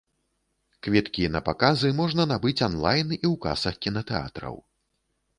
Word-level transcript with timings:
Квіткі 0.85 1.25
на 1.33 1.41
паказы 1.49 1.91
можна 1.99 2.25
набыць 2.31 2.63
анлайн 2.67 3.05
і 3.07 3.17
ў 3.17 3.41
касах 3.43 3.77
кінатэатраў. 3.87 4.57